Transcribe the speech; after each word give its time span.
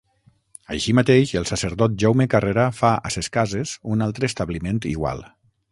Així 0.75 0.95
mateix 0.99 1.33
el 1.41 1.45
sacerdot 1.49 1.99
Jaume 2.05 2.27
Carrera 2.33 2.65
fa 2.81 2.93
a 3.11 3.15
ses 3.19 3.33
Cases 3.39 3.75
un 3.97 4.05
altre 4.09 4.33
establiment 4.35 4.83
igual. 4.97 5.25